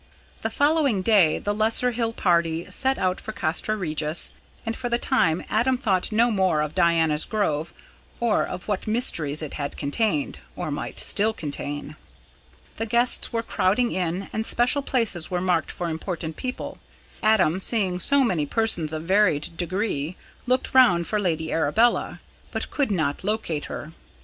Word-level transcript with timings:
The 0.41 0.49
following 0.49 1.03
day 1.03 1.37
the 1.37 1.53
Lesser 1.53 1.91
Hill 1.91 2.11
party 2.11 2.65
set 2.71 2.97
out 2.97 3.21
for 3.21 3.31
Castra 3.33 3.75
Regis, 3.77 4.31
and 4.65 4.75
for 4.75 4.89
the 4.89 4.97
time 4.97 5.43
Adam 5.47 5.77
thought 5.77 6.11
no 6.11 6.31
more 6.31 6.61
of 6.63 6.73
Diana's 6.73 7.23
Grove 7.23 7.71
or 8.19 8.43
of 8.43 8.67
what 8.67 8.87
mysteries 8.87 9.43
it 9.43 9.53
had 9.53 9.77
contained 9.77 10.39
or 10.55 10.71
might 10.71 10.97
still 10.97 11.33
contain. 11.33 11.97
The 12.77 12.87
guests 12.87 13.31
were 13.31 13.43
crowding 13.43 13.91
in, 13.91 14.27
and 14.33 14.47
special 14.47 14.81
places 14.81 15.29
were 15.29 15.39
marked 15.39 15.69
for 15.69 15.87
important 15.87 16.35
people. 16.35 16.79
Adam, 17.21 17.59
seeing 17.59 17.99
so 17.99 18.23
many 18.23 18.47
persons 18.47 18.93
of 18.93 19.03
varied 19.03 19.55
degree, 19.55 20.15
looked 20.47 20.73
round 20.73 21.05
for 21.05 21.19
Lady 21.19 21.51
Arabella, 21.51 22.21
but 22.49 22.71
could 22.71 22.89
not 22.89 23.23
locate 23.23 23.65
her. 23.65 23.91